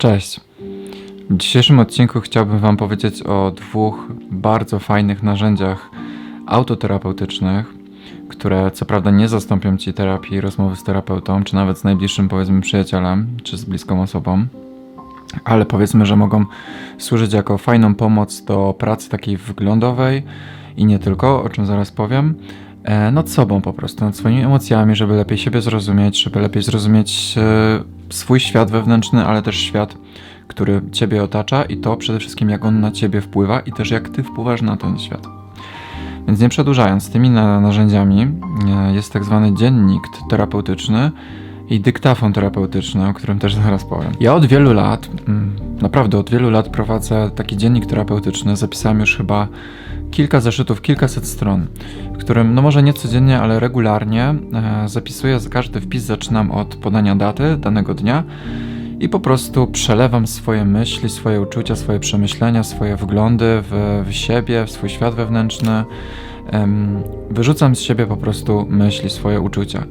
Cześć. 0.00 0.40
W 1.30 1.36
dzisiejszym 1.36 1.78
odcinku 1.78 2.20
chciałbym 2.20 2.58
Wam 2.58 2.76
powiedzieć 2.76 3.22
o 3.22 3.50
dwóch 3.50 4.06
bardzo 4.30 4.78
fajnych 4.78 5.22
narzędziach 5.22 5.90
autoterapeutycznych, 6.46 7.74
które 8.28 8.70
co 8.70 8.86
prawda 8.86 9.10
nie 9.10 9.28
zastąpią 9.28 9.76
Ci 9.76 9.94
terapii 9.94 10.40
rozmowy 10.40 10.76
z 10.76 10.84
terapeutą, 10.84 11.44
czy 11.44 11.54
nawet 11.54 11.78
z 11.78 11.84
najbliższym 11.84 12.28
powiedzmy 12.28 12.60
przyjacielem, 12.60 13.26
czy 13.42 13.56
z 13.56 13.64
bliską 13.64 14.02
osobą, 14.02 14.46
ale 15.44 15.66
powiedzmy, 15.66 16.06
że 16.06 16.16
mogą 16.16 16.44
służyć 16.98 17.32
jako 17.32 17.58
fajną 17.58 17.94
pomoc 17.94 18.44
do 18.44 18.74
pracy 18.78 19.10
takiej 19.10 19.36
wyglądowej 19.36 20.22
i 20.76 20.84
nie 20.84 20.98
tylko, 20.98 21.42
o 21.42 21.48
czym 21.48 21.66
zaraz 21.66 21.90
powiem, 21.90 22.34
nad 23.12 23.30
sobą 23.30 23.60
po 23.60 23.72
prostu, 23.72 24.04
nad 24.04 24.16
swoimi 24.16 24.42
emocjami, 24.42 24.96
żeby 24.96 25.14
lepiej 25.14 25.38
siebie 25.38 25.60
zrozumieć, 25.60 26.22
żeby 26.22 26.40
lepiej 26.40 26.62
zrozumieć 26.62 27.34
e, 27.38 28.14
swój 28.14 28.40
świat 28.40 28.70
wewnętrzny, 28.70 29.26
ale 29.26 29.42
też 29.42 29.56
świat, 29.56 29.94
który 30.48 30.80
Ciebie 30.92 31.22
otacza 31.22 31.62
i 31.62 31.76
to 31.76 31.96
przede 31.96 32.18
wszystkim 32.18 32.50
jak 32.50 32.64
on 32.64 32.80
na 32.80 32.90
Ciebie 32.90 33.20
wpływa 33.20 33.60
i 33.60 33.72
też 33.72 33.90
jak 33.90 34.08
Ty 34.08 34.22
wpływasz 34.22 34.62
na 34.62 34.76
ten 34.76 34.98
świat. 34.98 35.26
Więc 36.26 36.40
nie 36.40 36.48
przedłużając, 36.48 37.10
tymi 37.10 37.30
na, 37.30 37.60
narzędziami 37.60 38.20
e, 38.20 38.94
jest 38.94 39.12
tak 39.12 39.24
zwany 39.24 39.54
dziennik 39.54 40.02
terapeutyczny 40.30 41.10
i 41.70 41.80
dyktafon 41.80 42.32
terapeutyczny, 42.32 43.08
o 43.08 43.14
którym 43.14 43.38
też 43.38 43.54
zaraz 43.54 43.84
powiem. 43.84 44.12
Ja 44.20 44.34
od 44.34 44.46
wielu 44.46 44.72
lat, 44.72 45.08
mm, 45.28 45.56
naprawdę 45.82 46.18
od 46.18 46.30
wielu 46.30 46.50
lat 46.50 46.68
prowadzę 46.68 47.30
taki 47.34 47.56
dziennik 47.56 47.86
terapeutyczny. 47.86 48.56
Zapisałem 48.56 49.00
już 49.00 49.16
chyba 49.16 49.48
kilka 50.10 50.40
zeszytów, 50.40 50.82
kilkaset 50.82 51.26
stron, 51.26 51.66
w 52.14 52.18
którym, 52.18 52.54
no 52.54 52.62
może 52.62 52.82
nie 52.82 52.92
codziennie, 52.92 53.40
ale 53.40 53.60
regularnie 53.60 54.24
e, 54.24 54.88
zapisuję 54.88 55.38
każdy 55.50 55.80
wpis. 55.80 56.02
Zaczynam 56.02 56.50
od 56.50 56.76
podania 56.76 57.16
daty 57.16 57.56
danego 57.56 57.94
dnia 57.94 58.24
i 59.00 59.08
po 59.08 59.20
prostu 59.20 59.66
przelewam 59.66 60.26
swoje 60.26 60.64
myśli, 60.64 61.08
swoje 61.08 61.40
uczucia, 61.40 61.76
swoje 61.76 62.00
przemyślenia, 62.00 62.62
swoje 62.62 62.96
wglądy 62.96 63.44
w, 63.62 64.02
w 64.08 64.12
siebie, 64.12 64.66
w 64.66 64.70
swój 64.70 64.88
świat 64.88 65.14
wewnętrzny. 65.14 65.84
Em, 66.50 67.02
wyrzucam 67.30 67.76
z 67.76 67.80
siebie 67.80 68.06
po 68.06 68.16
prostu 68.16 68.66
myśli, 68.70 69.10
swoje 69.10 69.40
uczucia. 69.40 69.84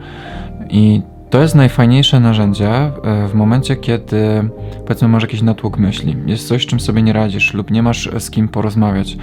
I 0.69 1.01
to 1.29 1.41
jest 1.41 1.55
najfajniejsze 1.55 2.19
narzędzie 2.19 2.69
e, 2.69 3.27
w 3.27 3.33
momencie, 3.33 3.75
kiedy 3.75 4.49
powiedzmy 4.85 5.07
masz 5.07 5.23
jakiś 5.23 5.41
natłok 5.41 5.77
myśli, 5.77 6.15
jest 6.25 6.47
coś, 6.47 6.65
czym 6.65 6.79
sobie 6.79 7.01
nie 7.01 7.13
radzisz 7.13 7.53
lub 7.53 7.71
nie 7.71 7.83
masz 7.83 8.09
z 8.19 8.31
kim 8.31 8.47
porozmawiać, 8.47 9.17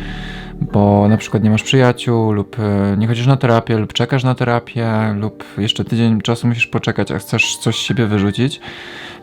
bo 0.72 1.08
na 1.08 1.16
przykład 1.16 1.42
nie 1.42 1.50
masz 1.50 1.62
przyjaciół 1.62 2.32
lub 2.32 2.56
e, 2.58 2.96
nie 2.96 3.06
chodzisz 3.06 3.26
na 3.26 3.36
terapię 3.36 3.78
lub 3.78 3.92
czekasz 3.92 4.24
na 4.24 4.34
terapię 4.34 5.14
lub 5.14 5.44
jeszcze 5.58 5.84
tydzień 5.84 6.20
czasu 6.20 6.48
musisz 6.48 6.66
poczekać, 6.66 7.10
a 7.10 7.18
chcesz 7.18 7.56
coś 7.56 7.76
z 7.76 7.78
siebie 7.78 8.06
wyrzucić. 8.06 8.60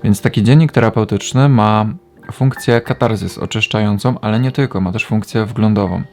Więc 0.04 0.22
taki 0.22 0.44
dziennik 0.44 0.72
terapeutyczny 0.72 1.50
ma 1.50 1.86
funkcję 2.32 2.82
katarzys 2.82 3.38
oczyszczającą, 3.38 4.20
ale 4.20 4.40
nie 4.40 4.52
tylko, 4.52 4.82
ma 4.82 4.92
też 4.92 5.06
funkcję 5.06 5.46
wglądową. 5.46 6.04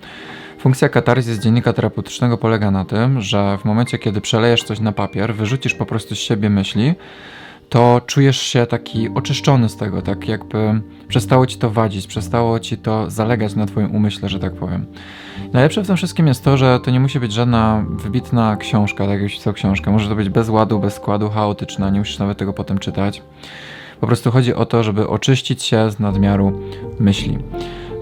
Funkcja 0.60 0.88
katarzis 0.88 1.38
dziennika 1.38 1.72
terapeutycznego 1.72 2.38
polega 2.38 2.70
na 2.70 2.84
tym, 2.84 3.20
że 3.20 3.58
w 3.58 3.64
momencie, 3.64 3.98
kiedy 3.98 4.20
przelejesz 4.20 4.62
coś 4.62 4.80
na 4.80 4.92
papier, 4.92 5.34
wyrzucisz 5.34 5.74
po 5.74 5.86
prostu 5.86 6.14
z 6.14 6.18
siebie 6.18 6.50
myśli, 6.50 6.94
to 7.68 8.00
czujesz 8.06 8.40
się 8.40 8.66
taki 8.66 9.08
oczyszczony 9.14 9.68
z 9.68 9.76
tego, 9.76 10.02
tak 10.02 10.28
jakby 10.28 10.80
przestało 11.08 11.46
ci 11.46 11.58
to 11.58 11.70
wadzić, 11.70 12.06
przestało 12.06 12.60
ci 12.60 12.78
to 12.78 13.10
zalegać 13.10 13.54
na 13.54 13.66
twoim 13.66 13.94
umyśle, 13.94 14.28
że 14.28 14.38
tak 14.38 14.54
powiem. 14.54 14.86
Najlepsze 15.52 15.82
w 15.82 15.86
tym 15.86 15.96
wszystkim 15.96 16.26
jest 16.26 16.44
to, 16.44 16.56
że 16.56 16.80
to 16.80 16.90
nie 16.90 17.00
musi 17.00 17.20
być 17.20 17.32
żadna 17.32 17.84
wybitna 17.88 18.56
książka, 18.56 19.06
tak 19.06 19.20
jak 19.20 19.30
pisał 19.30 19.52
książkę. 19.52 19.90
Może 19.90 20.08
to 20.08 20.16
być 20.16 20.28
bez 20.28 20.48
ładu, 20.48 20.78
bez 20.78 20.94
składu, 20.94 21.30
chaotyczna, 21.30 21.90
nie 21.90 21.98
musisz 21.98 22.18
nawet 22.18 22.38
tego 22.38 22.52
potem 22.52 22.78
czytać. 22.78 23.22
Po 24.00 24.06
prostu 24.06 24.30
chodzi 24.30 24.54
o 24.54 24.66
to, 24.66 24.82
żeby 24.82 25.08
oczyścić 25.08 25.62
się 25.62 25.90
z 25.90 25.98
nadmiaru 25.98 26.60
myśli, 26.98 27.38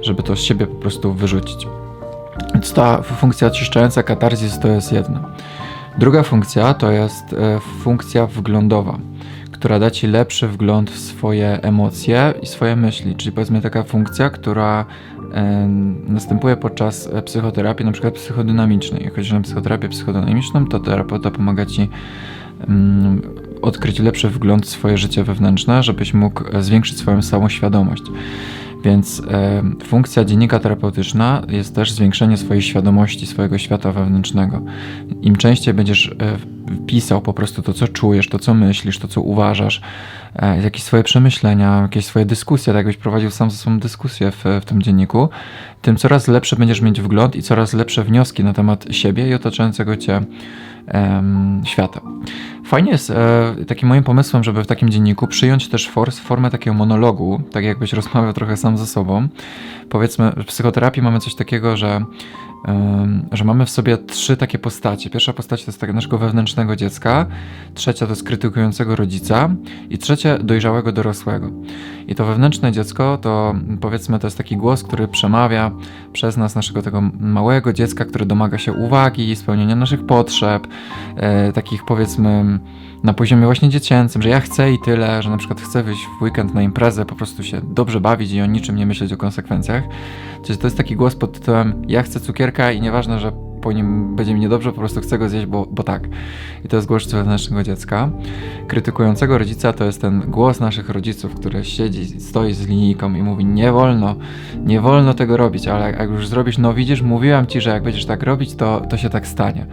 żeby 0.02 0.22
to 0.22 0.36
z 0.36 0.40
siebie 0.40 0.66
po 0.66 0.74
prostu 0.74 1.14
wyrzucić. 1.14 1.66
Więc 2.54 2.72
ta 2.72 3.02
funkcja 3.02 3.48
oczyszczająca 3.48 4.02
katarzis 4.02 4.58
to 4.58 4.68
jest 4.68 4.92
jedna. 4.92 5.20
Druga 5.98 6.22
funkcja 6.22 6.74
to 6.74 6.90
jest 6.90 7.32
e, 7.32 7.60
funkcja 7.60 8.26
wglądowa, 8.26 8.98
która 9.52 9.78
da 9.78 9.90
ci 9.90 10.06
lepszy 10.06 10.48
wgląd 10.48 10.90
w 10.90 10.98
swoje 10.98 11.62
emocje 11.62 12.34
i 12.42 12.46
swoje 12.46 12.76
myśli, 12.76 13.16
czyli 13.16 13.32
powiedzmy 13.32 13.60
taka 13.60 13.82
funkcja, 13.82 14.30
która 14.30 14.84
e, 15.32 15.68
następuje 16.08 16.56
podczas 16.56 17.08
e, 17.12 17.22
psychoterapii, 17.22 17.86
na 17.86 17.92
przykład 17.92 18.14
psychodynamicznej. 18.14 19.04
Jak 19.04 19.14
chodzisz 19.14 19.32
na 19.32 19.40
psychoterapię 19.40 19.88
psychodynamiczną, 19.88 20.66
to 20.66 20.80
terapeuta 20.80 21.30
pomaga 21.30 21.66
ci 21.66 21.88
mm, 22.68 23.22
odkryć 23.62 23.98
lepszy 23.98 24.28
wgląd 24.28 24.66
w 24.66 24.68
swoje 24.68 24.98
życie 24.98 25.24
wewnętrzne, 25.24 25.82
żebyś 25.82 26.14
mógł 26.14 26.44
zwiększyć 26.60 26.98
swoją 26.98 27.22
samoświadomość. 27.22 28.02
Więc 28.84 29.22
e, 29.30 29.62
funkcja 29.84 30.24
dziennika 30.24 30.58
terapeutyczna 30.58 31.42
jest 31.48 31.74
też 31.74 31.92
zwiększenie 31.92 32.36
swojej 32.36 32.62
świadomości, 32.62 33.26
swojego 33.26 33.58
świata 33.58 33.92
wewnętrznego. 33.92 34.62
Im 35.22 35.36
częściej 35.36 35.74
będziesz 35.74 36.06
e, 36.08 36.14
pisał 36.86 37.20
po 37.20 37.32
prostu 37.32 37.62
to, 37.62 37.72
co 37.72 37.88
czujesz, 37.88 38.28
to, 38.28 38.38
co 38.38 38.54
myślisz, 38.54 38.98
to, 38.98 39.08
co 39.08 39.20
uważasz, 39.20 39.80
e, 40.36 40.62
jakieś 40.62 40.82
swoje 40.82 41.02
przemyślenia, 41.02 41.82
jakieś 41.82 42.04
swoje 42.04 42.24
dyskusje, 42.24 42.72
tak 42.72 42.76
jakbyś 42.76 42.96
prowadził 42.96 43.30
sam 43.30 43.50
ze 43.50 43.56
sobą 43.56 43.78
dyskusję 43.78 44.30
w, 44.30 44.44
w 44.60 44.64
tym 44.64 44.82
dzienniku, 44.82 45.28
tym 45.82 45.96
coraz 45.96 46.28
lepszy 46.28 46.56
będziesz 46.56 46.80
mieć 46.80 47.00
wgląd 47.00 47.36
i 47.36 47.42
coraz 47.42 47.72
lepsze 47.72 48.04
wnioski 48.04 48.44
na 48.44 48.52
temat 48.52 48.84
siebie 48.90 49.28
i 49.28 49.34
otaczającego 49.34 49.96
cię 49.96 50.20
świata. 51.64 52.00
Fajnie 52.68 52.90
jest 52.90 53.10
e, 53.10 53.54
takim 53.66 53.88
moim 53.88 54.04
pomysłem, 54.04 54.44
żeby 54.44 54.64
w 54.64 54.66
takim 54.66 54.90
dzienniku 54.90 55.26
przyjąć 55.26 55.68
też 55.68 55.88
for, 55.88 56.12
formę 56.12 56.50
takiego 56.50 56.74
monologu, 56.74 57.40
tak 57.52 57.64
jakbyś 57.64 57.92
rozmawiał 57.92 58.32
trochę 58.32 58.56
sam 58.56 58.78
ze 58.78 58.86
sobą. 58.86 59.28
Powiedzmy, 59.88 60.32
w 60.36 60.44
psychoterapii 60.44 61.02
mamy 61.02 61.20
coś 61.20 61.34
takiego, 61.34 61.76
że 61.76 62.04
że 63.32 63.44
mamy 63.44 63.66
w 63.66 63.70
sobie 63.70 63.98
trzy 63.98 64.36
takie 64.36 64.58
postacie. 64.58 65.10
Pierwsza 65.10 65.32
postać 65.32 65.64
to 65.64 65.70
jest 65.70 65.80
tak 65.80 65.94
naszego 65.94 66.18
wewnętrznego 66.18 66.76
dziecka, 66.76 67.26
trzecia 67.74 68.06
to 68.06 68.12
jest 68.12 68.24
krytykującego 68.24 68.96
rodzica 68.96 69.50
i 69.90 69.98
trzecia 69.98 70.38
dojrzałego 70.38 70.92
dorosłego. 70.92 71.50
I 72.08 72.14
to 72.14 72.24
wewnętrzne 72.24 72.72
dziecko 72.72 73.18
to 73.22 73.54
powiedzmy 73.80 74.18
to 74.18 74.26
jest 74.26 74.38
taki 74.38 74.56
głos, 74.56 74.82
który 74.82 75.08
przemawia 75.08 75.70
przez 76.12 76.36
nas, 76.36 76.54
naszego 76.54 76.82
tego 76.82 77.00
małego 77.20 77.72
dziecka, 77.72 78.04
który 78.04 78.26
domaga 78.26 78.58
się 78.58 78.72
uwagi, 78.72 79.36
spełnienia 79.36 79.76
naszych 79.76 80.06
potrzeb, 80.06 80.66
e, 81.16 81.52
takich 81.52 81.84
powiedzmy 81.84 82.57
na 83.02 83.14
poziomie 83.14 83.44
właśnie 83.44 83.68
dziecięcym, 83.68 84.22
że 84.22 84.28
ja 84.28 84.40
chcę 84.40 84.72
i 84.72 84.78
tyle, 84.84 85.22
że 85.22 85.30
na 85.30 85.36
przykład 85.36 85.60
chcę 85.60 85.82
wyjść 85.82 86.06
w 86.18 86.22
weekend 86.22 86.54
na 86.54 86.62
imprezę, 86.62 87.04
po 87.04 87.14
prostu 87.14 87.42
się 87.42 87.60
dobrze 87.64 88.00
bawić 88.00 88.32
i 88.32 88.40
o 88.40 88.46
niczym 88.46 88.76
nie 88.76 88.86
myśleć 88.86 89.12
o 89.12 89.16
konsekwencjach. 89.16 89.84
Czyli 90.44 90.58
to 90.58 90.66
jest 90.66 90.76
taki 90.76 90.96
głos 90.96 91.16
pod 91.16 91.32
tytułem 91.32 91.82
ja 91.88 92.02
chcę 92.02 92.20
cukierka 92.20 92.72
i 92.72 92.80
nieważne, 92.80 93.20
że 93.20 93.47
po 93.60 93.72
nim 93.72 94.16
będzie 94.16 94.34
mi 94.34 94.40
niedobrze, 94.40 94.72
po 94.72 94.78
prostu 94.78 95.00
chcę 95.00 95.18
go 95.18 95.28
zjeść, 95.28 95.46
bo, 95.46 95.66
bo 95.70 95.82
tak. 95.82 96.08
I 96.64 96.68
to 96.68 96.76
jest 96.76 96.88
głos 96.88 97.12
wewnętrznego 97.12 97.62
dziecka. 97.62 98.10
Krytykującego 98.68 99.38
rodzica 99.38 99.72
to 99.72 99.84
jest 99.84 100.00
ten 100.00 100.20
głos 100.20 100.60
naszych 100.60 100.90
rodziców, 100.90 101.34
który 101.34 101.64
siedzi, 101.64 102.20
stoi 102.20 102.54
z 102.54 102.66
linijką 102.66 103.14
i 103.14 103.22
mówi 103.22 103.44
nie 103.44 103.72
wolno, 103.72 104.16
nie 104.64 104.80
wolno 104.80 105.14
tego 105.14 105.36
robić, 105.36 105.68
ale 105.68 105.90
jak 105.92 106.10
już 106.10 106.28
zrobisz, 106.28 106.58
no 106.58 106.74
widzisz, 106.74 107.02
mówiłam 107.02 107.46
ci, 107.46 107.60
że 107.60 107.70
jak 107.70 107.82
będziesz 107.82 108.06
tak 108.06 108.22
robić, 108.22 108.54
to, 108.54 108.80
to 108.90 108.96
się 108.96 109.10
tak 109.10 109.26
stanie. 109.26 109.66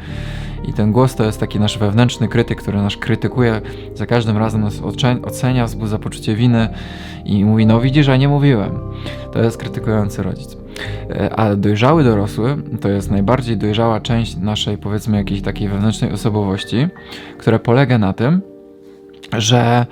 I 0.68 0.74
ten 0.74 0.92
głos 0.92 1.16
to 1.16 1.24
jest 1.24 1.40
taki 1.40 1.60
nasz 1.60 1.78
wewnętrzny 1.78 2.28
krytyk, 2.28 2.62
który 2.62 2.78
nas 2.78 2.98
krytykuje, 2.98 3.62
za 3.94 4.06
każdym 4.06 4.38
razem 4.38 4.62
nas 4.62 4.82
ocenia, 5.24 5.66
wzbudza 5.66 6.00
poczucie 6.00 6.36
winy 6.36 6.70
i 7.26 7.46
mówi, 7.46 7.66
no 7.66 7.82
widzisz, 7.82 8.10
a 8.10 8.18
nie 8.18 8.28
mówiłem. 8.28 8.80
To 9.34 9.44
jest 9.44 9.58
krytykujący 9.58 10.24
rodzic. 10.24 10.65
E, 11.10 11.36
a 11.36 11.56
dojrzały 11.56 12.04
dorosły 12.04 12.58
to 12.82 12.90
jest 12.90 13.12
najbardziej 13.12 13.58
dojrzała 13.58 14.00
część 14.00 14.38
naszej, 14.38 14.78
powiedzmy, 14.78 15.18
jakiejś 15.18 15.42
takiej 15.42 15.70
wewnętrznej 15.70 16.12
osobowości, 16.12 16.88
która 17.38 17.60
polega 17.60 17.98
na 17.98 18.14
tym, 18.14 18.42
że 19.38 19.86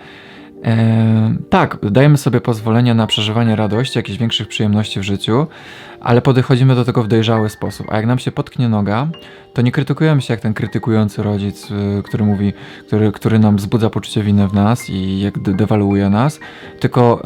e, 0.63 1.35
tak, 1.49 1.77
dajemy 1.91 2.17
sobie 2.17 2.41
pozwolenie 2.41 2.93
na 2.93 3.07
przeżywanie 3.07 3.55
radości, 3.55 3.99
jakichś 3.99 4.19
większych 4.19 4.47
przyjemności 4.47 4.99
w 4.99 5.03
życiu, 5.03 5.47
ale 6.01 6.21
podchodzimy 6.21 6.75
do 6.75 6.85
tego 6.85 7.03
w 7.03 7.07
dojrzały 7.07 7.49
sposób. 7.49 7.87
A 7.89 7.97
jak 7.97 8.05
nam 8.05 8.19
się 8.19 8.31
potknie 8.31 8.69
noga, 8.69 9.07
to 9.53 9.61
nie 9.61 9.71
krytykujemy 9.71 10.21
się 10.21 10.33
jak 10.33 10.41
ten 10.41 10.53
krytykujący 10.53 11.23
rodzic, 11.23 11.71
y, 11.71 12.03
który 12.03 12.25
mówi, 12.25 12.53
który, 12.87 13.11
który 13.11 13.39
nam 13.39 13.55
wzbudza 13.55 13.89
poczucie 13.89 14.23
winy 14.23 14.47
w 14.47 14.53
nas 14.53 14.89
i 14.89 15.19
jak 15.19 15.39
dewaluuje 15.39 16.09
nas, 16.09 16.39
tylko 16.79 17.23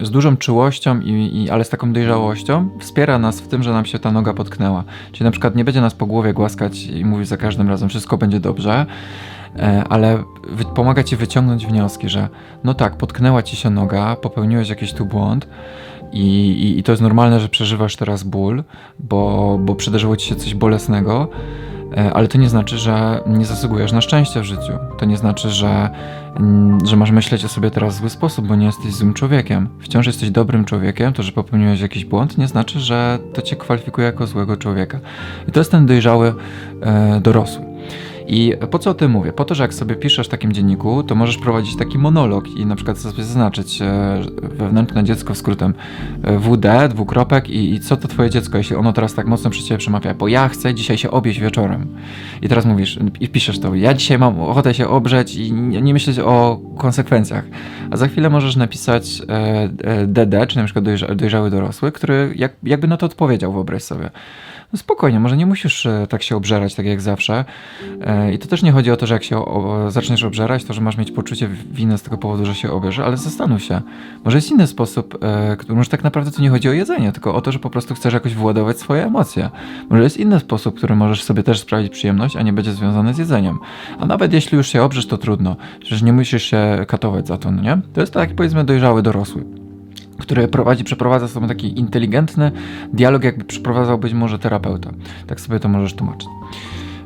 z 0.00 0.10
dużą 0.10 0.36
czułością, 0.36 1.00
i, 1.00 1.42
i, 1.42 1.50
ale 1.50 1.64
z 1.64 1.68
taką 1.68 1.92
dojrzałością 1.92 2.68
wspiera 2.80 3.18
nas 3.18 3.40
w 3.40 3.48
tym, 3.48 3.62
że 3.62 3.72
nam 3.72 3.84
się 3.84 3.98
ta 3.98 4.12
noga 4.12 4.34
potknęła. 4.34 4.84
Czyli 5.12 5.24
na 5.24 5.30
przykład 5.30 5.56
nie 5.56 5.64
będzie 5.64 5.80
nas 5.80 5.94
po 5.94 6.06
głowie 6.06 6.32
głaskać 6.32 6.84
i 6.84 7.04
mówić 7.04 7.28
za 7.28 7.36
każdym 7.36 7.68
razem, 7.68 7.88
wszystko 7.88 8.18
będzie 8.18 8.40
dobrze, 8.40 8.86
e, 8.86 9.39
ale 9.88 10.22
pomaga 10.74 11.04
ci 11.04 11.16
wyciągnąć 11.16 11.66
wnioski, 11.66 12.08
że 12.08 12.28
no 12.64 12.74
tak, 12.74 12.96
potknęła 12.96 13.42
ci 13.42 13.56
się 13.56 13.70
noga, 13.70 14.16
popełniłeś 14.16 14.68
jakiś 14.68 14.92
tu 14.92 15.06
błąd, 15.06 15.48
i, 16.12 16.50
i, 16.50 16.78
I, 16.78 16.82
to 16.82 16.92
jest 16.92 17.02
normalne, 17.02 17.40
że 17.40 17.48
przeżywasz 17.48 17.96
teraz 17.96 18.22
ból, 18.22 18.64
bo, 18.98 19.58
bo 19.60 19.74
przydarzyło 19.74 20.16
ci 20.16 20.28
się 20.28 20.34
coś 20.34 20.54
bolesnego, 20.54 21.28
E, 21.96 22.12
Ale 22.12 22.28
to 22.28 22.38
nie 22.38 22.48
znaczy, 22.48 22.78
że 22.78 23.20
nie 23.26 23.44
zasługujesz 23.44 23.92
na 23.92 24.00
szczęście 24.00 24.40
w 24.40 24.44
życiu. 24.44 24.72
To 24.98 25.04
nie 25.04 25.16
znaczy, 25.16 25.50
że, 25.50 25.90
mm, 26.36 26.86
że 26.86 26.96
masz 26.96 27.10
myśleć 27.10 27.44
o 27.44 27.48
sobie 27.48 27.70
teraz 27.70 27.96
w 27.96 27.98
zły 27.98 28.10
sposób, 28.10 28.46
bo 28.46 28.56
nie 28.56 28.66
jesteś 28.66 28.94
złym 28.94 29.14
człowiekiem. 29.14 29.68
Wciąż 29.80 30.06
jesteś 30.06 30.30
dobrym 30.30 30.64
człowiekiem. 30.64 31.12
To, 31.12 31.22
że 31.22 31.32
popełniłeś 31.32 31.80
jakiś 31.80 32.04
błąd, 32.04 32.38
nie 32.38 32.48
znaczy, 32.48 32.80
że 32.80 33.18
to 33.34 33.42
cię 33.42 33.56
kwalifikuje 33.56 34.06
jako 34.06 34.26
złego 34.26 34.56
człowieka. 34.56 35.00
I 35.48 35.52
to 35.52 35.60
jest 35.60 35.70
ten 35.70 35.86
dojrzały 35.86 36.34
e, 36.80 37.20
dorosły. 37.20 37.69
I 38.32 38.52
po 38.70 38.78
co 38.78 38.90
o 38.90 38.94
tym 38.94 39.10
mówię? 39.10 39.32
Po 39.32 39.44
to, 39.44 39.54
że 39.54 39.62
jak 39.62 39.74
sobie 39.74 39.96
piszesz 39.96 40.26
w 40.26 40.30
takim 40.30 40.52
dzienniku, 40.52 41.02
to 41.02 41.14
możesz 41.14 41.38
prowadzić 41.38 41.76
taki 41.76 41.98
monolog 41.98 42.48
i 42.48 42.66
na 42.66 42.76
przykład 42.76 42.98
sobie 42.98 43.24
zaznaczyć 43.24 43.82
e, 43.82 44.20
wewnętrzne 44.42 45.04
dziecko 45.04 45.34
skrótem 45.34 45.74
e, 46.22 46.38
WD, 46.38 46.88
dwukropek 46.88 47.50
i, 47.50 47.74
i 47.74 47.80
co 47.80 47.96
to 47.96 48.08
twoje 48.08 48.30
dziecko, 48.30 48.58
jeśli 48.58 48.76
ono 48.76 48.92
teraz 48.92 49.14
tak 49.14 49.26
mocno 49.26 49.50
przy 49.50 49.62
ciebie 49.62 49.78
przemawia, 49.78 50.14
bo 50.14 50.28
ja 50.28 50.48
chcę 50.48 50.74
dzisiaj 50.74 50.98
się 50.98 51.10
obieść 51.10 51.40
wieczorem. 51.40 51.86
I 52.42 52.48
teraz 52.48 52.66
mówisz 52.66 52.98
i 53.20 53.28
piszesz 53.28 53.60
to, 53.60 53.74
ja 53.74 53.94
dzisiaj 53.94 54.18
mam 54.18 54.40
ochotę 54.40 54.74
się 54.74 54.88
obrzeć 54.88 55.36
i 55.36 55.52
nie, 55.52 55.82
nie 55.82 55.92
myśleć 55.92 56.18
o 56.18 56.60
konsekwencjach. 56.78 57.44
A 57.90 57.96
za 57.96 58.08
chwilę 58.08 58.30
możesz 58.30 58.56
napisać 58.56 59.22
e, 59.28 60.06
DD, 60.06 60.46
czy 60.46 60.56
na 60.56 60.64
przykład 60.64 60.84
dojrza, 60.84 61.14
dojrzały 61.14 61.50
dorosły, 61.50 61.92
który 61.92 62.32
jak, 62.36 62.52
jakby 62.62 62.88
na 62.88 62.96
to 62.96 63.06
odpowiedział, 63.06 63.52
wyobraź 63.52 63.82
sobie. 63.82 64.10
No 64.72 64.78
spokojnie, 64.78 65.20
może 65.20 65.36
nie 65.36 65.46
musisz 65.46 65.86
e, 65.86 66.06
tak 66.08 66.22
się 66.22 66.36
obżerać, 66.36 66.74
tak 66.74 66.86
jak 66.86 67.00
zawsze. 67.00 67.44
E, 68.00 68.32
I 68.32 68.38
to 68.38 68.48
też 68.48 68.62
nie 68.62 68.72
chodzi 68.72 68.90
o 68.90 68.96
to, 68.96 69.06
że 69.06 69.14
jak 69.14 69.24
się 69.24 69.44
zaczniesz 69.88 70.24
obżerać, 70.24 70.64
to 70.64 70.74
że 70.74 70.80
masz 70.80 70.96
mieć 70.96 71.10
poczucie 71.10 71.48
winy 71.72 71.98
z 71.98 72.02
tego 72.02 72.18
powodu, 72.18 72.46
że 72.46 72.54
się 72.54 72.72
obierze, 72.72 73.04
ale 73.04 73.16
zastanów 73.16 73.62
się. 73.62 73.80
Może 74.24 74.38
jest 74.38 74.50
inny 74.50 74.66
sposób, 74.66 75.18
e, 75.24 75.56
który, 75.56 75.74
może 75.74 75.90
tak 75.90 76.04
naprawdę 76.04 76.30
to 76.30 76.42
nie 76.42 76.50
chodzi 76.50 76.68
o 76.68 76.72
jedzenie, 76.72 77.12
tylko 77.12 77.34
o 77.34 77.40
to, 77.40 77.52
że 77.52 77.58
po 77.58 77.70
prostu 77.70 77.94
chcesz 77.94 78.14
jakoś 78.14 78.34
władować 78.34 78.78
swoje 78.78 79.04
emocje. 79.04 79.50
Może 79.90 80.02
jest 80.02 80.16
inny 80.16 80.40
sposób, 80.40 80.76
który 80.76 80.96
możesz 80.96 81.22
sobie 81.22 81.42
też 81.42 81.60
sprawić 81.60 81.92
przyjemność, 81.92 82.36
a 82.36 82.42
nie 82.42 82.52
będzie 82.52 82.72
związany 82.72 83.14
z 83.14 83.18
jedzeniem. 83.18 83.58
A 83.98 84.06
nawet 84.06 84.32
jeśli 84.32 84.56
już 84.56 84.68
się 84.68 84.82
obrzesz, 84.82 85.06
to 85.06 85.18
trudno. 85.18 85.56
Przecież 85.80 86.02
nie 86.02 86.12
musisz 86.12 86.42
się 86.42 86.84
katować 86.88 87.28
za 87.28 87.38
to, 87.38 87.50
no 87.50 87.62
nie? 87.62 87.78
To 87.92 88.00
jest 88.00 88.12
taki 88.12 88.34
powiedzmy 88.34 88.64
dojrzały 88.64 89.02
dorosły 89.02 89.69
który 90.20 90.48
prowadzi, 90.48 90.84
przeprowadza 90.84 91.28
sobie 91.28 91.48
taki 91.48 91.78
inteligentny 91.78 92.52
dialog, 92.92 93.24
jakby 93.24 93.44
przeprowadzał 93.44 93.98
być 93.98 94.12
może 94.12 94.38
terapeuta. 94.38 94.90
Tak 95.26 95.40
sobie 95.40 95.60
to 95.60 95.68
możesz 95.68 95.94
tłumaczyć. 95.94 96.28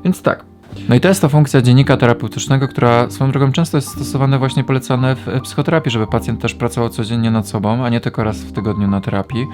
Więc 0.05 0.23
tak. 0.23 0.54
No 0.89 0.95
i 0.95 1.01
to 1.01 1.09
jest 1.09 1.23
ta 1.23 1.29
funkcja 1.29 1.63
dziennika 1.63 1.97
terapeutycznego, 1.97 2.69
która 2.69 3.11
swoją 3.11 3.31
drogą 3.31 3.53
często 3.53 3.79
jest 3.79 3.89
stosowana 3.89 4.39
właśnie 4.39 4.65
polecane 4.65 5.17
w 5.17 5.41
psychoterapii, 5.43 5.91
żeby 5.91 6.07
pacjent 6.07 6.41
też 6.41 6.55
pracował 6.55 6.91
codziennie 6.91 7.31
nad 7.31 7.49
sobą, 7.49 7.85
a 7.85 7.89
nie 7.89 8.01
tylko 8.01 8.25
raz 8.25 8.37
w 8.37 8.53
tygodniu 8.53 8.89
na 8.89 9.01
terapii. 9.01 9.47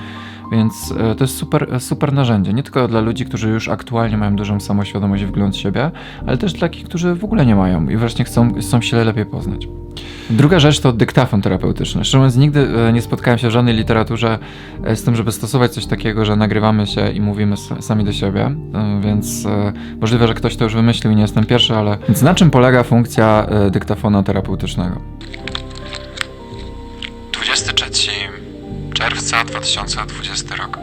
Więc 0.52 0.94
e, 0.98 1.14
to 1.14 1.24
jest 1.24 1.36
super, 1.36 1.80
super 1.80 2.12
narzędzie. 2.12 2.52
Nie 2.52 2.62
tylko 2.62 2.88
dla 2.88 3.00
ludzi, 3.00 3.24
którzy 3.24 3.48
już 3.48 3.68
aktualnie 3.68 4.16
mają 4.16 4.36
dużą 4.36 4.60
samoświadomość 4.60 5.22
i 5.22 5.26
wgląd 5.26 5.56
w 5.56 5.58
siebie, 5.58 5.90
ale 6.26 6.38
też 6.38 6.52
dla 6.52 6.60
takich, 6.60 6.84
którzy 6.84 7.14
w 7.14 7.24
ogóle 7.24 7.46
nie 7.46 7.56
mają 7.56 7.88
i 7.88 7.96
właśnie 7.96 8.24
chcą, 8.24 8.54
chcą 8.60 8.80
się 8.80 9.04
lepiej 9.04 9.26
poznać. 9.26 9.68
Druga 10.30 10.60
rzecz 10.60 10.80
to 10.80 10.92
dyktafon 10.92 11.42
terapeutyczny. 11.42 12.04
Szczerze 12.04 12.18
mówiąc, 12.18 12.36
nigdy 12.36 12.68
e, 12.88 12.92
nie 12.92 13.02
spotkałem 13.02 13.38
się 13.38 13.48
w 13.48 13.50
żadnej 13.50 13.74
literaturze 13.74 14.38
e, 14.84 14.96
z 14.96 15.04
tym, 15.04 15.16
żeby 15.16 15.32
stosować 15.32 15.72
coś 15.72 15.86
takiego, 15.86 16.24
że 16.24 16.36
nagrywamy 16.36 16.86
się 16.86 17.10
i 17.10 17.20
mówimy 17.20 17.56
sami 17.80 18.04
do 18.04 18.12
siebie, 18.12 18.50
E, 18.74 19.00
więc 19.00 19.46
e, 19.46 19.72
możliwe, 20.00 20.28
że 20.28 20.34
ktoś 20.34 20.56
to 20.56 20.64
już 20.64 20.74
wymyślił 20.74 21.09
i 21.10 21.16
nie 21.16 21.22
jestem 21.22 21.46
pierwszy, 21.46 21.76
ale... 21.76 21.98
Więc 22.08 22.22
na 22.22 22.34
czym 22.34 22.50
polega 22.50 22.82
funkcja 22.82 23.46
e, 23.50 23.70
dyktafona 23.70 24.22
terapeutycznego? 24.22 25.00
23 27.32 28.10
czerwca 28.94 29.44
2020 29.44 30.56
rok. 30.56 30.78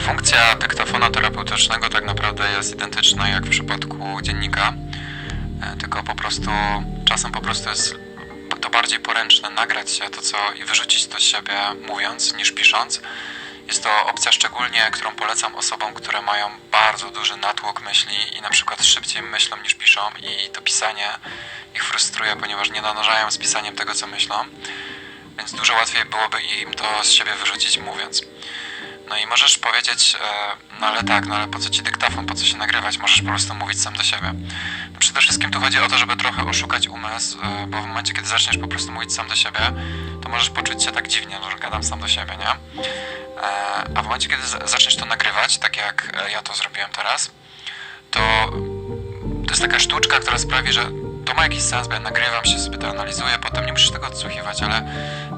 Funkcja 0.00 0.56
dyktafona 0.60 1.10
terapeutycznego 1.10 1.88
tak 1.88 2.06
naprawdę 2.06 2.44
jest 2.56 2.74
identyczna 2.74 3.28
jak 3.28 3.46
w 3.46 3.50
przypadku 3.50 3.96
dziennika, 4.22 4.72
e, 5.62 5.76
tylko 5.76 6.02
po 6.02 6.14
prostu 6.14 6.50
czasem 7.04 7.32
po 7.32 7.40
prostu 7.40 7.70
jest 7.70 7.94
to 8.60 8.70
bardziej 8.70 9.00
poręczne 9.00 9.50
nagrać 9.50 9.90
się 9.90 10.04
to 10.04 10.22
co 10.22 10.36
i 10.62 10.64
wyrzucić 10.64 11.06
to 11.06 11.18
z 11.18 11.22
siebie 11.22 11.52
mówiąc 11.88 12.36
niż 12.36 12.52
pisząc. 12.52 13.00
Jest 13.66 13.82
to 13.82 14.06
opcja 14.06 14.32
szczególnie, 14.32 14.90
którą 14.92 15.12
polecam 15.12 15.54
osobom, 15.54 15.94
które 15.94 16.22
mają 16.22 16.50
bardzo 16.72 17.10
duży 17.10 17.36
natłok 17.36 17.82
myśli 17.82 18.36
i 18.38 18.40
na 18.40 18.50
przykład 18.50 18.84
szybciej 18.84 19.22
myślą 19.22 19.56
niż 19.56 19.74
piszą 19.74 20.00
i 20.18 20.50
to 20.50 20.62
pisanie 20.62 21.08
ich 21.74 21.84
frustruje, 21.84 22.36
ponieważ 22.36 22.70
nie 22.70 22.82
nadążają 22.82 23.30
z 23.30 23.38
pisaniem 23.38 23.76
tego, 23.76 23.94
co 23.94 24.06
myślą. 24.06 24.34
Więc 25.38 25.52
dużo 25.52 25.74
łatwiej 25.74 26.04
byłoby 26.04 26.42
im 26.42 26.74
to 26.74 27.04
z 27.04 27.10
siebie 27.12 27.34
wyrzucić 27.34 27.78
mówiąc. 27.78 28.22
No 29.08 29.16
i 29.16 29.26
możesz 29.26 29.58
powiedzieć, 29.58 30.16
e, 30.20 30.80
no 30.80 30.86
ale 30.86 31.04
tak, 31.04 31.26
no 31.26 31.36
ale 31.36 31.48
po 31.48 31.58
co 31.58 31.70
ci 31.70 31.82
dyktafon, 31.82 32.26
po 32.26 32.34
co 32.34 32.44
się 32.44 32.56
nagrywać, 32.56 32.98
możesz 32.98 33.22
po 33.22 33.28
prostu 33.28 33.54
mówić 33.54 33.82
sam 33.82 33.94
do 33.94 34.02
siebie. 34.02 34.32
No 34.92 34.98
przede 34.98 35.20
wszystkim 35.20 35.50
tu 35.50 35.60
chodzi 35.60 35.78
o 35.78 35.88
to, 35.88 35.98
żeby 35.98 36.16
trochę 36.16 36.44
oszukać 36.44 36.88
umysł, 36.88 37.38
e, 37.42 37.66
bo 37.66 37.82
w 37.82 37.86
momencie, 37.86 38.12
kiedy 38.12 38.28
zaczniesz 38.28 38.58
po 38.58 38.68
prostu 38.68 38.92
mówić 38.92 39.14
sam 39.14 39.28
do 39.28 39.36
siebie, 39.36 39.60
to 40.26 40.30
możesz 40.30 40.50
poczuć 40.50 40.84
się 40.84 40.92
tak 40.92 41.08
dziwnie, 41.08 41.38
no, 41.40 41.50
że 41.50 41.58
gadam 41.58 41.82
sam 41.82 42.00
do 42.00 42.08
siebie, 42.08 42.36
nie? 42.36 42.48
E, 42.48 42.56
a 43.94 44.02
w 44.02 44.04
momencie, 44.04 44.28
kiedy 44.28 44.46
za- 44.46 44.66
zaczniesz 44.66 44.96
to 44.96 45.06
nagrywać, 45.06 45.58
tak 45.58 45.76
jak 45.76 46.12
e, 46.26 46.30
ja 46.30 46.42
to 46.42 46.54
zrobiłem 46.54 46.90
teraz, 46.90 47.30
to 48.10 48.20
to 49.46 49.50
jest 49.50 49.62
taka 49.62 49.78
sztuczka, 49.78 50.20
która 50.20 50.38
sprawi, 50.38 50.72
że 50.72 50.90
to 51.24 51.34
ma 51.34 51.42
jakiś 51.42 51.62
sens, 51.62 51.88
bo 51.88 51.94
ja 51.94 52.00
nagrywam 52.00 52.44
się, 52.44 52.58
sobie 52.58 52.78
to 52.78 52.88
analizuję, 52.88 53.38
potem 53.42 53.66
nie 53.66 53.72
musisz 53.72 53.90
tego 53.90 54.06
odsłuchiwać, 54.06 54.62
ale 54.62 54.82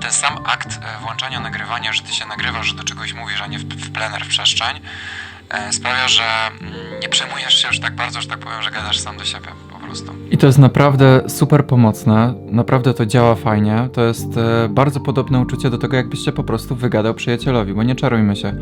ten 0.00 0.12
sam 0.12 0.46
akt 0.46 0.68
e, 0.68 1.00
włączania 1.00 1.40
nagrywania, 1.40 1.92
że 1.92 2.02
ty 2.02 2.14
się 2.14 2.26
nagrywasz, 2.26 2.66
że 2.66 2.74
do 2.74 2.84
czegoś 2.84 3.12
mówisz, 3.12 3.40
a 3.40 3.46
nie 3.46 3.58
w, 3.58 3.92
plener, 3.92 4.24
w 4.24 4.28
przestrzeń, 4.28 4.80
sprawia, 5.72 6.08
że 6.08 6.46
mm, 6.46 7.00
nie 7.00 7.08
przejmujesz 7.08 7.62
się 7.62 7.68
już 7.68 7.80
tak 7.80 7.94
bardzo, 7.94 8.22
że 8.22 8.28
tak 8.28 8.38
powiem, 8.38 8.62
że 8.62 8.70
gadasz 8.70 8.98
sam 9.00 9.18
do 9.18 9.24
siebie 9.24 9.48
prostu. 9.88 10.12
I 10.30 10.38
to 10.38 10.46
jest 10.46 10.58
naprawdę 10.58 11.22
super 11.26 11.66
pomocne, 11.66 12.34
naprawdę 12.50 12.94
to 12.94 13.06
działa 13.06 13.34
fajnie, 13.34 13.88
to 13.92 14.04
jest 14.04 14.36
e, 14.36 14.68
bardzo 14.68 15.00
podobne 15.00 15.40
uczucie 15.40 15.70
do 15.70 15.78
tego, 15.78 15.96
jakbyś 15.96 16.20
się 16.20 16.32
po 16.32 16.44
prostu 16.44 16.76
wygadał 16.76 17.14
przyjacielowi, 17.14 17.74
bo 17.74 17.82
nie 17.82 17.94
czarujmy 17.94 18.36
się. 18.36 18.52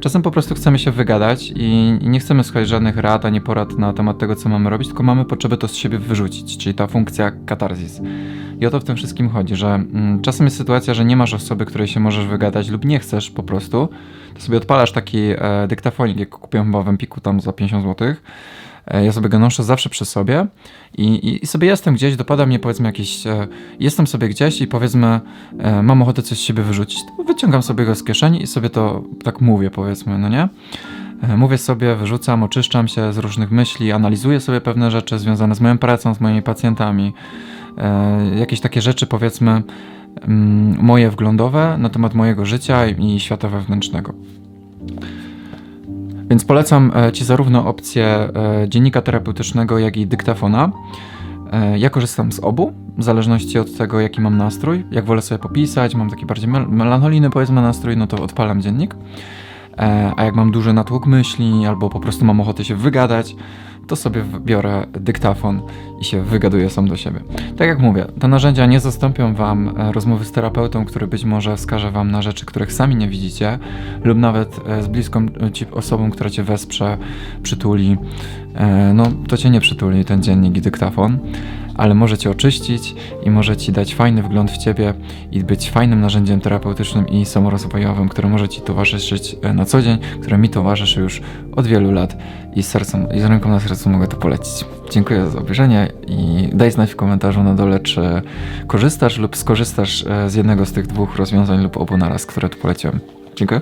Czasem 0.00 0.22
po 0.22 0.30
prostu 0.30 0.54
chcemy 0.54 0.78
się 0.78 0.90
wygadać 0.90 1.52
i, 1.56 1.98
nie 2.02 2.20
chcemy 2.20 2.44
słuchać 2.44 2.68
żadnych 2.68 2.96
rad 2.96 3.24
ani 3.24 3.40
porad 3.40 3.78
na 3.78 3.92
temat 3.92 4.18
tego, 4.18 4.36
co 4.36 4.48
mamy 4.48 4.70
robić, 4.70 4.88
tylko 4.88 5.02
mamy 5.02 5.24
potrzebę 5.24 5.56
to 5.56 5.68
z 5.68 5.74
siebie 5.74 5.98
wyrzucić, 5.98 6.58
czyli 6.58 6.74
ta 6.74 6.86
funkcja 6.86 7.32
katarzis. 7.46 8.00
I 8.60 8.66
o 8.66 8.70
to 8.70 8.80
w 8.80 8.84
tym 8.84 8.96
wszystkim 8.96 9.28
chodzi, 9.28 9.56
że 9.56 9.66
mm, 9.66 10.20
czasem 10.20 10.46
jest 10.46 10.56
sytuacja, 10.56 10.94
że 10.94 11.04
nie 11.04 11.16
masz 11.16 11.34
osoby, 11.34 11.66
której 11.66 11.88
się 11.88 12.00
możesz 12.00 12.26
wygadać 12.26 12.68
lub 12.68 12.84
nie 12.84 12.98
chcesz 12.98 13.30
po 13.30 13.42
prostu, 13.42 13.88
to 14.34 14.40
sobie 14.40 14.58
odpalasz 14.58 14.92
taki 14.92 15.18
e, 15.18 15.66
dyktafonik, 15.68 16.18
jak 16.18 16.28
kupiłem 16.28 16.66
chyba 16.66 16.82
w 16.82 16.88
Empiku 16.88 17.20
tam 17.20 17.40
za 17.40 17.52
50 17.52 17.84
zł. 17.84 18.14
E, 18.86 19.04
Ja 19.04 19.12
sobie 19.12 19.28
go 19.28 19.38
noszę 19.38 19.64
zawsze 19.64 19.88
przy 19.88 20.04
sobie 20.04 20.46
i, 20.98 21.38
i, 21.42 21.46
sobie 21.46 21.68
jestem 21.68 21.94
gdzieś, 21.94 22.16
dopada 22.16 22.46
mnie 22.46 22.58
powiedzmy 22.58 22.86
jakiś, 22.86 23.26
e, 23.26 23.48
jestem 23.80 24.06
sobie 24.06 24.28
gdzieś 24.28 24.60
i 24.60 24.66
powiedzmy 24.66 25.20
e, 25.58 25.82
mam 25.82 26.02
ochotę 26.02 26.22
coś 26.22 26.38
z 26.38 26.40
siebie 26.40 26.62
wyrzucić, 26.62 27.00
wyciągam 27.26 27.62
sobie 27.62 27.84
go 27.84 27.94
z 27.94 28.04
kieszeni 28.04 28.42
i 28.42 28.46
sobie 28.46 28.70
to 28.70 29.02
tak 29.24 29.40
mówię 29.40 29.70
powiedzmy, 29.70 30.18
no 30.18 30.28
nie? 30.28 30.48
Mówię 31.36 31.58
sobie, 31.58 31.94
wyrzucam, 31.94 32.42
oczyszczam 32.42 32.88
się 32.88 33.12
z 33.12 33.18
różnych 33.18 33.50
myśli, 33.50 33.92
analizuję 33.92 34.40
sobie 34.40 34.60
pewne 34.60 34.90
rzeczy 34.90 35.18
związane 35.18 35.54
z 35.54 35.60
moją 35.60 35.78
pracą, 35.78 36.14
z 36.14 36.20
moimi 36.20 36.42
pacjentami, 36.42 37.12
jakieś 38.36 38.60
takie 38.60 38.82
rzeczy 38.82 39.06
powiedzmy 39.06 39.62
mm, 40.22 40.78
moje 40.82 41.10
wglądowe 41.10 41.76
na 41.78 41.88
temat 41.88 42.14
mojego 42.14 42.46
życia 42.46 42.86
i 42.86 43.20
świata 43.20 43.48
wewnętrznego. 43.48 44.14
Więc 46.30 46.44
polecam 46.44 46.92
e, 46.96 47.12
Ci 47.12 47.24
zarówno 47.24 47.66
opcję 47.66 48.06
e, 48.06 48.30
dziennika 48.68 49.02
terapeutycznego, 49.02 49.78
jak 49.78 49.96
i 49.96 50.06
dyktafona. 50.06 50.70
E, 51.52 51.78
Ja 51.78 51.90
korzystam 51.90 52.32
z 52.32 52.38
obu, 52.40 52.72
w 52.98 53.02
zależności 53.04 53.58
od 53.58 53.76
tego, 53.76 54.00
jaki 54.00 54.20
mam 54.20 54.36
nastrój. 54.36 54.84
Jak 54.90 55.04
wolę 55.04 55.22
sobie 55.22 55.38
popisać, 55.38 55.94
mam 55.94 56.10
taki 56.10 56.26
bardziej 56.26 56.48
mel- 56.50 56.68
melancholijny, 56.68 57.30
powiedzmy, 57.30 57.62
nastrój, 57.62 57.96
no 57.96 58.06
to 58.06 58.22
odpalam 58.22 58.62
dziennik. 58.62 58.94
A 60.16 60.24
jak 60.24 60.34
mam 60.34 60.50
duży 60.50 60.72
natłok 60.72 61.06
myśli, 61.06 61.66
albo 61.66 61.88
po 61.90 62.00
prostu 62.00 62.24
mam 62.24 62.40
ochotę 62.40 62.64
się 62.64 62.74
wygadać, 62.74 63.36
to 63.88 63.96
sobie 63.96 64.24
biorę 64.40 64.86
dyktafon 64.92 65.62
i 66.00 66.04
się 66.04 66.22
wygaduję 66.22 66.70
sam 66.70 66.88
do 66.88 66.96
siebie. 66.96 67.20
Tak 67.56 67.68
jak 67.68 67.78
mówię, 67.78 68.06
te 68.20 68.28
narzędzia 68.28 68.66
nie 68.66 68.80
zastąpią 68.80 69.34
Wam 69.34 69.68
e, 69.68 69.92
rozmowy 69.92 70.24
z 70.24 70.32
terapeutą, 70.32 70.84
który 70.84 71.06
być 71.06 71.24
może 71.24 71.56
wskaże 71.56 71.90
Wam 71.90 72.10
na 72.10 72.22
rzeczy, 72.22 72.46
których 72.46 72.72
sami 72.72 72.96
nie 72.96 73.08
widzicie, 73.08 73.58
lub 74.04 74.18
nawet 74.18 74.60
e, 74.68 74.82
z 74.82 74.88
bliską 74.88 75.26
e, 75.40 75.52
ci 75.52 75.70
osobą, 75.70 76.10
która 76.10 76.30
Cię 76.30 76.42
wesprze, 76.42 76.98
przytuli. 77.42 77.96
E, 78.58 78.94
No, 78.94 79.06
to 79.28 79.36
Cię 79.36 79.50
nie 79.50 79.60
przytuli 79.60 80.04
ten 80.04 80.22
dziennik 80.22 80.56
i 80.56 80.60
dyktafon, 80.60 81.18
ale 81.74 81.94
może 81.94 82.18
Cię 82.18 82.30
oczyścić 82.30 82.94
i 83.22 83.30
może 83.30 83.56
Ci 83.56 83.72
dać 83.72 83.94
fajny 83.94 84.22
wgląd 84.22 84.50
w 84.50 84.58
Ciebie 84.58 84.94
i 85.32 85.44
być 85.44 85.70
fajnym 85.70 86.00
narzędziem 86.00 86.40
terapeutycznym 86.40 87.08
i 87.08 87.24
samorozwojowym, 87.24 88.08
które 88.08 88.28
może 88.28 88.48
Ci 88.48 88.60
towarzyszyć 88.60 89.36
e, 89.42 89.52
na 89.52 89.64
co 89.64 89.82
dzień, 89.82 89.98
które 90.20 90.38
mi 90.38 90.48
towarzyszy 90.48 91.00
już 91.00 91.20
od 91.56 91.66
wielu 91.66 91.92
lat 91.92 92.16
i 92.56 92.62
z 92.62 92.68
sercem, 92.68 93.06
i 93.16 93.20
z 93.20 93.24
ręką 93.24 93.48
na 93.48 93.60
sercu 93.60 93.90
mogę 93.90 94.06
to 94.06 94.16
polecić. 94.16 94.64
Dziękuję 94.90 95.26
za 95.26 95.38
obejrzenie 95.38 95.88
i 96.06 96.48
daj 96.52 96.70
znać 96.70 96.90
w 96.90 96.96
komentarzu 96.96 97.42
na 97.42 97.54
dole, 97.54 97.80
czy 97.80 98.00
korzystasz 98.66 99.18
lub 99.18 99.36
skorzystasz 99.36 100.04
e, 100.06 100.30
z 100.30 100.34
jednego 100.34 100.66
z 100.66 100.72
tych 100.72 100.86
dwóch 100.86 101.16
rozwiązań 101.16 101.62
lub 101.62 101.76
obu 101.76 101.96
naraz, 101.96 102.26
które 102.26 102.48
tu 102.48 102.58
poleciłem. 102.58 103.00
Dziękuję. 103.36 103.60